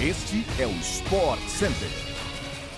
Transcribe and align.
Este 0.00 0.44
é 0.60 0.64
o 0.64 0.70
Sport 0.76 1.40
Center. 1.48 1.88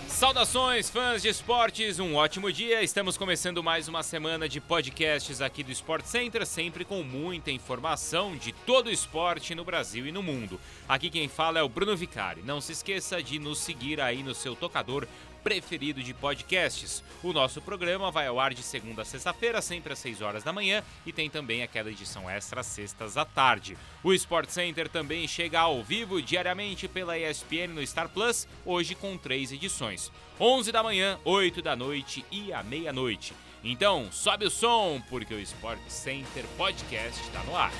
Saudações, 0.08 0.88
fãs 0.88 1.20
de 1.20 1.28
esportes, 1.28 1.98
um 1.98 2.14
ótimo 2.14 2.50
dia. 2.50 2.82
Estamos 2.82 3.18
começando 3.18 3.62
mais 3.62 3.88
uma 3.88 4.02
semana 4.02 4.48
de 4.48 4.58
podcasts 4.58 5.42
aqui 5.42 5.62
do 5.62 5.70
Sport 5.70 6.06
Center, 6.06 6.46
sempre 6.46 6.82
com 6.82 7.02
muita 7.02 7.50
informação 7.50 8.34
de 8.36 8.52
todo 8.52 8.86
o 8.86 8.90
esporte 8.90 9.54
no 9.54 9.66
Brasil 9.66 10.06
e 10.06 10.12
no 10.12 10.22
mundo. 10.22 10.58
Aqui 10.88 11.10
quem 11.10 11.28
fala 11.28 11.58
é 11.58 11.62
o 11.62 11.68
Bruno 11.68 11.94
Vicari. 11.94 12.40
Não 12.42 12.58
se 12.58 12.72
esqueça 12.72 13.22
de 13.22 13.38
nos 13.38 13.58
seguir 13.58 14.00
aí 14.00 14.22
no 14.22 14.34
seu 14.34 14.56
tocador 14.56 15.06
preferido 15.42 16.02
de 16.02 16.14
podcasts. 16.14 17.02
O 17.22 17.32
nosso 17.32 17.60
programa 17.60 18.10
vai 18.10 18.26
ao 18.26 18.40
ar 18.40 18.54
de 18.54 18.62
segunda 18.62 19.02
a 19.02 19.04
sexta-feira, 19.04 19.60
sempre 19.60 19.92
às 19.92 19.98
6 19.98 20.22
horas 20.22 20.42
da 20.42 20.52
manhã, 20.52 20.82
e 21.04 21.12
tem 21.12 21.28
também 21.28 21.62
aquela 21.62 21.90
edição 21.90 22.28
extra 22.28 22.60
às 22.60 22.66
sextas 22.66 23.16
à 23.16 23.24
tarde. 23.24 23.76
O 24.02 24.12
Sport 24.12 24.48
Center 24.50 24.88
também 24.88 25.26
chega 25.26 25.60
ao 25.60 25.82
vivo 25.82 26.22
diariamente 26.22 26.88
pela 26.88 27.18
ESPN 27.18 27.68
no 27.74 27.86
Star 27.86 28.08
Plus, 28.08 28.46
hoje 28.64 28.94
com 28.94 29.16
três 29.16 29.52
edições: 29.52 30.10
11 30.38 30.72
da 30.72 30.82
manhã, 30.82 31.18
8 31.24 31.60
da 31.62 31.76
noite 31.76 32.24
e 32.30 32.52
à 32.52 32.62
meia-noite. 32.62 33.34
Então, 33.62 34.10
sobe 34.10 34.46
o 34.46 34.50
som, 34.50 35.02
porque 35.10 35.34
o 35.34 35.40
Sport 35.40 35.80
Center 35.88 36.44
Podcast 36.56 37.20
está 37.20 37.42
no 37.44 37.54
ar. 37.54 37.72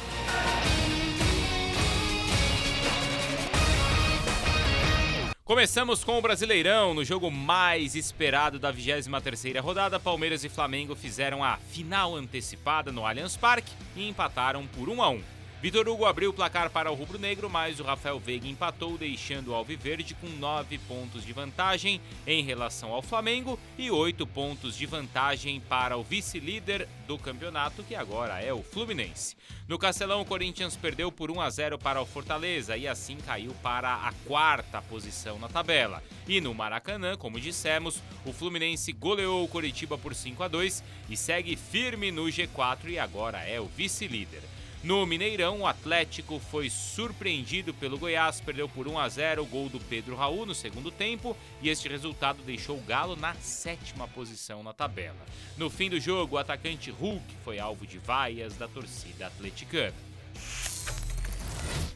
Começamos 5.51 6.05
com 6.05 6.17
o 6.17 6.23
Brasileirão, 6.23 6.95
no 6.95 7.05
jogo 7.05 7.29
mais 7.29 7.97
esperado 7.97 8.57
da 8.57 8.73
23ª 8.73 9.61
rodada, 9.61 9.99
Palmeiras 9.99 10.45
e 10.45 10.49
Flamengo 10.49 10.95
fizeram 10.95 11.43
a 11.43 11.57
final 11.57 12.15
antecipada 12.15 12.93
no 12.93 13.05
Allianz 13.05 13.37
Parque 13.37 13.73
e 13.97 14.09
empataram 14.09 14.65
por 14.69 14.89
1 14.89 15.03
a 15.03 15.11
1. 15.11 15.40
Vitor 15.63 15.87
Hugo 15.87 16.07
abriu 16.07 16.31
o 16.31 16.33
placar 16.33 16.71
para 16.71 16.91
o 16.91 16.95
rubro-negro, 16.95 17.51
mas 17.51 17.81
o 17.81 17.83
Rafael 17.83 18.19
Veiga 18.19 18.49
empatou, 18.49 18.97
deixando 18.97 19.49
o 19.49 19.55
Alviverde 19.55 20.15
com 20.15 20.27
9 20.27 20.79
pontos 20.79 21.23
de 21.23 21.35
vantagem 21.35 22.01
em 22.27 22.43
relação 22.43 22.95
ao 22.95 23.03
Flamengo 23.03 23.59
e 23.77 23.91
8 23.91 24.27
pontos 24.27 24.75
de 24.75 24.87
vantagem 24.87 25.61
para 25.61 25.99
o 25.99 26.03
vice-líder 26.03 26.89
do 27.07 27.19
campeonato, 27.19 27.83
que 27.83 27.95
agora 27.95 28.41
é 28.41 28.55
o 28.55 28.63
Fluminense. 28.63 29.37
No 29.69 29.79
Castelão, 29.79 30.23
o 30.23 30.25
Corinthians 30.25 30.77
perdeu 30.77 31.13
por 31.13 31.31
1 31.31 31.43
a 31.43 31.51
0 31.51 31.79
para 31.79 32.01
o 32.01 32.07
Fortaleza 32.07 32.75
e 32.79 32.89
assim 32.89 33.19
caiu 33.19 33.53
para 33.63 33.97
a 33.97 34.15
quarta 34.27 34.81
posição 34.81 35.39
na 35.39 35.49
tabela. 35.51 36.03
E 36.27 36.41
no 36.41 36.55
Maracanã, 36.55 37.19
como 37.19 37.39
dissemos, 37.39 38.03
o 38.25 38.33
Fluminense 38.33 38.93
goleou 38.93 39.45
o 39.45 39.49
Coritiba 39.49 39.99
por 39.99 40.15
5 40.15 40.43
a 40.43 40.49
2 40.49 40.83
e 41.11 41.19
segue 41.19 41.55
firme 41.55 42.11
no 42.11 42.25
G4 42.25 42.89
e 42.89 42.99
agora 42.99 43.41
é 43.47 43.61
o 43.61 43.67
vice-líder. 43.67 44.41
No 44.83 45.05
Mineirão, 45.05 45.61
o 45.61 45.67
Atlético 45.67 46.39
foi 46.39 46.71
surpreendido 46.71 47.75
pelo 47.75 47.99
Goiás, 47.99 48.41
perdeu 48.41 48.67
por 48.67 48.89
1 48.89 48.99
a 48.99 49.09
0 49.11 49.43
o 49.43 49.47
gol 49.47 49.69
do 49.69 49.79
Pedro 49.79 50.17
Raul 50.17 50.47
no 50.47 50.55
segundo 50.55 50.91
tempo 50.91 51.37
e 51.61 51.69
este 51.69 51.87
resultado 51.87 52.43
deixou 52.43 52.79
o 52.79 52.83
Galo 52.83 53.15
na 53.15 53.35
sétima 53.35 54.09
posição 54.09 54.63
na 54.63 54.73
tabela. 54.73 55.21
No 55.59 55.69
fim 55.69 55.91
do 55.91 56.01
jogo, 56.01 56.37
o 56.37 56.39
atacante 56.39 56.91
Hulk 56.91 57.35
foi 57.45 57.59
alvo 57.59 57.87
de 57.87 57.99
vaias 57.99 58.57
da 58.57 58.67
torcida 58.67 59.27
atleticana. 59.27 60.10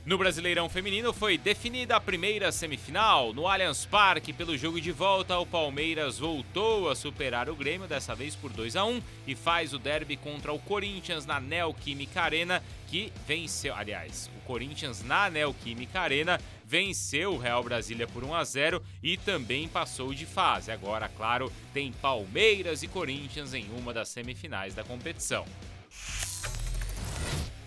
No 0.07 0.19
Brasileirão 0.19 0.69
Feminino 0.69 1.15
foi 1.15 1.39
definida 1.39 1.97
a 1.97 2.01
primeira 2.01 2.53
semifinal. 2.53 3.33
No 3.33 3.49
Allianz 3.49 3.87
Parque, 3.87 4.35
pelo 4.35 4.55
jogo 4.55 4.79
de 4.79 4.93
volta, 4.93 5.39
o 5.39 5.47
Palmeiras 5.47 6.19
voltou 6.19 6.91
a 6.91 6.95
superar 6.95 7.49
o 7.49 7.57
Grêmio, 7.57 7.89
dessa 7.89 8.15
vez 8.15 8.37
por 8.37 8.53
2 8.53 8.77
a 8.77 8.85
1 8.85 9.01
e 9.27 9.35
faz 9.35 9.73
o 9.73 9.79
derby 9.79 10.19
contra 10.19 10.53
o 10.53 10.59
Corinthians 10.59 11.25
na 11.25 11.41
Neoquímica 11.41 12.21
Arena, 12.21 12.63
que 12.87 13.11
venceu. 13.27 13.75
Aliás, 13.75 14.31
o 14.37 14.41
Corinthians 14.47 15.03
na 15.03 15.31
Neoquímica 15.31 16.03
Arena 16.03 16.39
venceu 16.67 17.33
o 17.33 17.39
Real 17.39 17.65
Brasília 17.65 18.07
por 18.07 18.25
1 18.25 18.35
a 18.35 18.45
0 18.45 18.83
e 19.03 19.17
também 19.17 19.67
passou 19.69 20.13
de 20.13 20.27
fase. 20.27 20.71
Agora, 20.71 21.09
claro, 21.09 21.51
tem 21.73 21.91
Palmeiras 21.91 22.83
e 22.83 22.89
Corinthians 22.89 23.55
em 23.55 23.70
uma 23.79 23.95
das 23.95 24.11
semifinais 24.11 24.75
da 24.75 24.85
competição. 24.85 25.47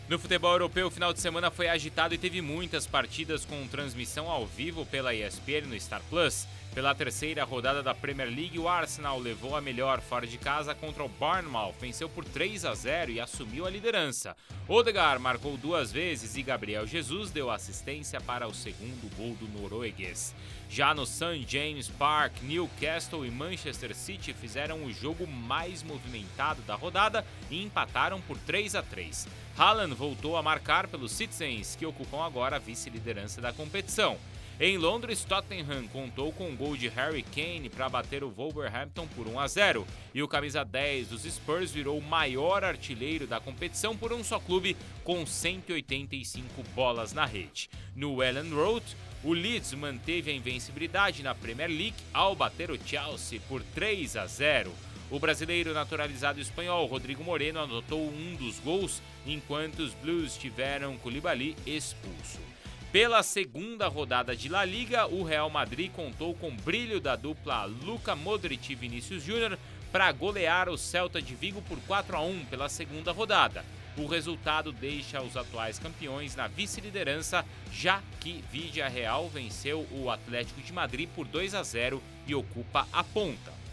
No 0.09 0.17
futebol 0.17 0.53
europeu, 0.53 0.87
o 0.87 0.91
final 0.91 1.11
de 1.11 1.19
semana 1.19 1.51
foi 1.51 1.67
agitado 1.67 2.13
e 2.13 2.17
teve 2.17 2.41
muitas 2.41 2.87
partidas 2.87 3.43
com 3.43 3.67
transmissão 3.67 4.29
ao 4.29 4.45
vivo 4.45 4.85
pela 4.85 5.13
ESPN 5.13 5.67
no 5.67 5.77
Star 5.77 6.01
Plus. 6.09 6.47
Pela 6.73 6.95
terceira 6.95 7.43
rodada 7.43 7.83
da 7.83 7.93
Premier 7.93 8.29
League, 8.29 8.59
o 8.59 8.69
Arsenal 8.69 9.19
levou 9.19 9.55
a 9.55 9.61
melhor 9.61 9.99
fora 9.99 10.27
de 10.27 10.37
casa 10.37 10.75
contra 10.75 11.03
o 11.03 11.09
Bournemouth, 11.09 11.73
venceu 11.81 12.07
por 12.07 12.23
3 12.23 12.63
a 12.65 12.73
0 12.75 13.11
e 13.11 13.19
assumiu 13.19 13.65
a 13.65 13.69
liderança. 13.69 14.37
Odegaard 14.67 15.21
marcou 15.21 15.57
duas 15.57 15.91
vezes 15.91 16.37
e 16.37 16.43
Gabriel 16.43 16.85
Jesus 16.85 17.31
deu 17.31 17.49
assistência 17.49 18.21
para 18.21 18.47
o 18.47 18.53
segundo 18.53 19.13
gol 19.17 19.35
do 19.35 19.47
norueguês. 19.59 20.35
Já 20.69 20.93
no 20.93 21.05
St. 21.05 21.45
James 21.47 21.87
Park, 21.87 22.43
Newcastle 22.43 23.25
e 23.25 23.31
Manchester 23.31 23.95
City 23.95 24.31
fizeram 24.33 24.83
o 24.83 24.93
jogo 24.93 25.25
mais 25.25 25.81
movimentado 25.81 26.61
da 26.61 26.75
rodada 26.75 27.25
e 27.49 27.63
empataram 27.63 28.21
por 28.21 28.37
3 28.37 28.75
a 28.75 28.83
3. 28.83 29.27
Haaland 29.57 29.95
voltou 29.97 30.37
a 30.37 30.43
marcar 30.43 30.87
pelos 30.87 31.11
Citizens, 31.11 31.75
que 31.75 31.85
ocupam 31.85 32.23
agora 32.23 32.57
a 32.57 32.59
vice-liderança 32.59 33.41
da 33.41 33.51
competição. 33.51 34.17
Em 34.59 34.77
Londres, 34.77 35.23
Tottenham 35.23 35.87
contou 35.87 36.31
com 36.31 36.45
o 36.45 36.49
um 36.49 36.55
gol 36.55 36.75
de 36.75 36.87
Harry 36.87 37.21
Kane 37.21 37.69
para 37.69 37.89
bater 37.89 38.23
o 38.23 38.31
Wolverhampton 38.31 39.07
por 39.07 39.27
1 39.27 39.39
a 39.39 39.47
0 39.47 39.87
e 40.15 40.23
o 40.23 40.27
camisa 40.27 40.65
10 40.65 41.09
dos 41.09 41.23
Spurs 41.23 41.71
virou 41.71 41.97
o 41.97 42.01
maior 42.01 42.63
artilheiro 42.63 43.27
da 43.27 43.39
competição 43.39 43.95
por 43.95 44.11
um 44.11 44.23
só 44.23 44.39
clube 44.39 44.75
com 45.03 45.25
185 45.25 46.63
bolas 46.73 47.13
na 47.13 47.23
rede. 47.23 47.69
No 47.95 48.23
Ellen 48.23 48.51
Road, 48.51 48.83
o 49.23 49.31
Leeds 49.31 49.73
manteve 49.73 50.31
a 50.31 50.33
invencibilidade 50.33 51.21
na 51.21 51.35
Premier 51.35 51.69
League 51.69 51.95
ao 52.11 52.35
bater 52.35 52.71
o 52.71 52.79
Chelsea 52.83 53.39
por 53.47 53.61
3 53.75 54.15
a 54.15 54.25
0. 54.25 54.71
O 55.09 55.19
brasileiro 55.19 55.73
naturalizado 55.73 56.41
espanhol 56.41 56.85
Rodrigo 56.85 57.23
Moreno 57.23 57.61
anotou 57.61 58.09
um 58.09 58.35
dos 58.35 58.59
gols, 58.59 59.01
enquanto 59.25 59.79
os 59.79 59.93
Blues 59.93 60.35
tiveram 60.35 60.97
Koulibaly 60.97 61.55
expulso. 61.65 62.39
Pela 62.91 63.23
segunda 63.23 63.87
rodada 63.87 64.35
de 64.35 64.49
La 64.49 64.65
Liga, 64.65 65.07
o 65.07 65.23
Real 65.23 65.49
Madrid 65.49 65.91
contou 65.91 66.33
com 66.33 66.53
brilho 66.55 66.99
da 66.99 67.15
dupla 67.15 67.63
Luca 67.63 68.15
Modric 68.17 68.71
e 68.71 68.75
Vinícius 68.75 69.23
Júnior 69.23 69.57
para 69.93 70.11
golear 70.11 70.67
o 70.67 70.77
Celta 70.77 71.21
de 71.21 71.35
Vigo 71.35 71.61
por 71.61 71.79
4 71.87 72.17
a 72.17 72.21
1 72.21 72.45
pela 72.45 72.67
segunda 72.67 73.13
rodada. 73.13 73.63
O 73.97 74.07
resultado 74.07 74.73
deixa 74.73 75.21
os 75.21 75.37
atuais 75.37 75.79
campeões 75.79 76.35
na 76.35 76.47
vice-liderança, 76.47 77.45
já 77.71 78.01
que 78.19 78.43
Vidia 78.51 78.89
Real 78.89 79.29
venceu 79.29 79.87
o 79.91 80.11
Atlético 80.11 80.61
de 80.61 80.73
Madrid 80.73 81.09
por 81.15 81.25
2 81.25 81.55
a 81.55 81.63
0 81.63 82.03
e 82.27 82.35
ocupa 82.35 82.85
a 82.91 83.03
ponta. 83.03 83.66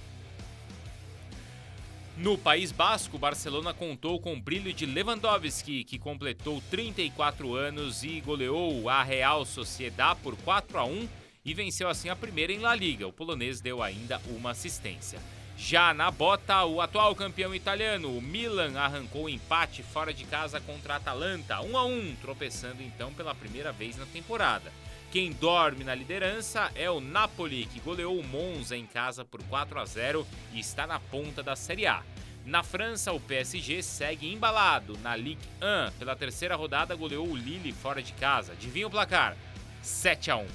No 2.16 2.38
País 2.38 2.70
Basco, 2.70 3.18
Barcelona 3.18 3.74
contou 3.74 4.20
com 4.20 4.34
o 4.34 4.40
brilho 4.40 4.72
de 4.72 4.86
Lewandowski, 4.86 5.82
que 5.82 5.98
completou 5.98 6.62
34 6.70 7.54
anos 7.56 8.04
e 8.04 8.20
goleou 8.20 8.88
a 8.88 9.02
Real 9.02 9.44
Sociedad 9.44 10.16
por 10.22 10.36
4 10.36 10.78
a 10.78 10.84
1 10.84 11.08
e 11.44 11.52
venceu 11.52 11.88
assim 11.88 12.08
a 12.08 12.14
primeira 12.14 12.52
em 12.52 12.60
La 12.60 12.72
Liga. 12.72 13.08
O 13.08 13.12
polonês 13.12 13.60
deu 13.60 13.82
ainda 13.82 14.22
uma 14.28 14.52
assistência. 14.52 15.18
Já 15.56 15.92
na 15.92 16.08
bota, 16.08 16.64
o 16.64 16.80
atual 16.80 17.16
campeão 17.16 17.52
italiano, 17.52 18.16
o 18.16 18.22
Milan, 18.22 18.78
arrancou 18.78 19.24
o 19.24 19.28
empate 19.28 19.82
fora 19.82 20.14
de 20.14 20.24
casa 20.24 20.60
contra 20.60 20.94
a 20.94 20.96
Atalanta, 20.98 21.60
1 21.62 21.76
a 21.76 21.84
1, 21.84 22.16
tropeçando 22.22 22.80
então 22.80 23.12
pela 23.12 23.34
primeira 23.34 23.72
vez 23.72 23.96
na 23.96 24.06
temporada. 24.06 24.72
Quem 25.14 25.30
dorme 25.30 25.84
na 25.84 25.94
liderança 25.94 26.72
é 26.74 26.90
o 26.90 26.98
Napoli, 26.98 27.66
que 27.66 27.78
goleou 27.78 28.18
o 28.18 28.26
Monza 28.26 28.76
em 28.76 28.84
casa 28.84 29.24
por 29.24 29.40
4 29.44 29.78
a 29.78 29.84
0 29.84 30.26
e 30.52 30.58
está 30.58 30.88
na 30.88 30.98
ponta 30.98 31.40
da 31.40 31.54
Série 31.54 31.86
A. 31.86 32.02
Na 32.44 32.64
França, 32.64 33.12
o 33.12 33.20
PSG 33.20 33.80
segue 33.80 34.32
embalado 34.32 34.98
na 35.04 35.14
Ligue 35.14 35.46
1. 35.62 35.98
Pela 36.00 36.16
terceira 36.16 36.56
rodada, 36.56 36.96
goleou 36.96 37.28
o 37.28 37.36
Lille 37.36 37.70
fora 37.70 38.02
de 38.02 38.12
casa. 38.14 38.54
Adivinha 38.54 38.88
o 38.88 38.90
placar? 38.90 39.36
7 39.82 40.32
a 40.32 40.36
1. 40.36 40.46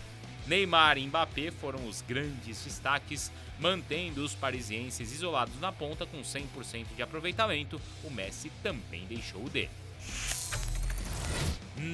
Neymar 0.45 0.97
e 0.97 1.07
Mbappé 1.07 1.51
foram 1.51 1.87
os 1.87 2.01
grandes 2.01 2.61
destaques, 2.61 3.31
mantendo 3.61 4.21
os 4.25 4.35
parisienses 4.35 5.13
isolados 5.13 5.57
na 5.61 5.71
ponta 5.71 6.05
com 6.05 6.19
100% 6.19 6.97
de 6.97 7.01
aproveitamento. 7.01 7.79
O 8.03 8.11
Messi 8.11 8.51
também 8.61 9.05
deixou 9.05 9.45
o 9.45 9.49
dele. 9.49 9.88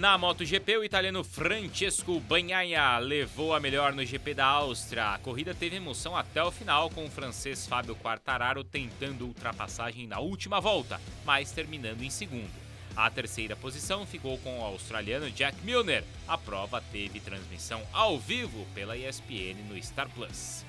Na 0.06 0.20
MotoGP, 0.20 0.78
o 0.78 0.84
italiano 0.84 1.24
Francesco 1.24 2.20
Bagnaia 2.20 3.00
levou 3.00 3.56
a 3.56 3.60
melhor 3.60 3.92
no 3.92 4.06
GP 4.06 4.36
da 4.36 4.46
Áustria. 4.46 5.16
A 5.16 5.18
corrida 5.18 5.52
teve 5.56 5.78
emoção 5.78 6.16
até 6.16 6.44
o 6.44 6.52
final, 6.52 6.92
com 6.92 7.06
o 7.06 7.10
francês 7.10 7.66
Fábio 7.66 7.96
Quartararo 7.96 8.64
tentando 8.64 9.26
ultrapassagem 9.26 10.06
na 10.06 10.20
última 10.20 10.62
volta, 10.62 11.02
mas 11.26 11.52
terminando 11.52 12.04
em 12.04 12.12
segundo. 12.12 12.54
A 12.96 13.10
terceira 13.10 13.56
posição 13.56 14.06
ficou 14.06 14.38
com 14.38 14.60
o 14.60 14.64
australiano 14.64 15.32
Jack 15.32 15.60
Milner. 15.64 16.04
A 16.28 16.38
prova 16.38 16.80
teve 16.92 17.20
transmissão 17.20 17.82
ao 17.92 18.20
vivo 18.20 18.64
pela 18.76 18.96
ESPN 18.96 19.56
no 19.68 19.84
Star 19.84 20.08
Plus. 20.10 20.64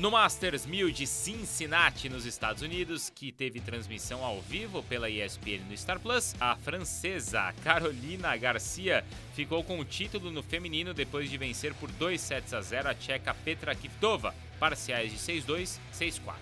No 0.00 0.10
Masters 0.10 0.64
1000 0.64 0.92
de 0.92 1.06
Cincinnati, 1.06 2.08
nos 2.08 2.24
Estados 2.24 2.62
Unidos, 2.62 3.12
que 3.14 3.30
teve 3.30 3.60
transmissão 3.60 4.24
ao 4.24 4.40
vivo 4.40 4.82
pela 4.84 5.10
ESPN 5.10 5.68
no 5.68 5.76
Star 5.76 6.00
Plus, 6.00 6.34
a 6.40 6.56
francesa 6.56 7.52
Carolina 7.62 8.34
Garcia 8.38 9.04
ficou 9.34 9.62
com 9.62 9.78
o 9.78 9.84
título 9.84 10.32
no 10.32 10.42
feminino 10.42 10.94
depois 10.94 11.28
de 11.28 11.36
vencer 11.36 11.74
por 11.74 11.92
2 11.92 12.18
sets 12.18 12.54
a 12.54 12.62
0 12.62 12.88
a 12.88 12.94
tcheca 12.94 13.34
Petra 13.34 13.74
Kvitova, 13.74 14.34
parciais 14.58 15.12
de 15.12 15.18
6-2, 15.18 15.78
6-4. 15.92 16.34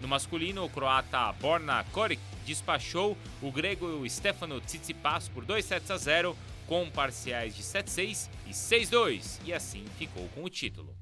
No 0.00 0.08
masculino, 0.08 0.64
o 0.64 0.68
croata 0.68 1.32
Borna 1.34 1.84
Koric 1.92 2.20
despachou 2.44 3.16
o 3.40 3.52
grego 3.52 4.04
Stefano 4.10 4.60
Tsitsipas 4.60 5.28
por 5.28 5.44
2 5.44 5.64
sets 5.64 5.92
a 5.92 5.96
0, 5.96 6.36
com 6.66 6.90
parciais 6.90 7.54
de 7.54 7.62
7-6 7.62 8.28
e 8.48 8.50
6-2, 8.50 9.38
e 9.44 9.52
assim 9.52 9.84
ficou 9.96 10.28
com 10.34 10.42
o 10.42 10.50
título. 10.50 10.92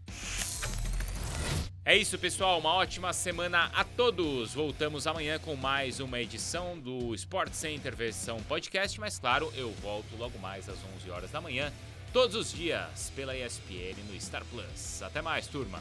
É 1.87 1.95
isso, 1.95 2.19
pessoal. 2.19 2.59
Uma 2.59 2.73
ótima 2.73 3.13
semana 3.13 3.71
a 3.75 3.85
todos. 3.85 4.55
Voltamos 4.55 5.07
amanhã 5.07 5.39
com 5.39 5.55
mais 5.55 6.01
uma 6.01 6.19
edição 6.19 6.79
do 6.79 7.15
Sport 7.15 7.53
Center 7.53 7.95
versão 7.95 8.43
podcast, 8.45 8.99
mas 8.99 9.19
claro, 9.19 9.53
eu 9.55 9.71
volto 9.83 10.17
logo 10.17 10.39
mais 10.39 10.67
às 10.67 10.79
11 10.97 11.11
horas 11.11 11.31
da 11.31 11.43
manhã, 11.43 11.71
todos 12.11 12.37
os 12.37 12.51
dias, 12.51 13.13
pela 13.15 13.37
ESPN 13.37 14.03
no 14.09 14.19
Star 14.19 14.45
Plus. 14.47 15.03
Até 15.03 15.21
mais, 15.21 15.47
turma. 15.47 15.79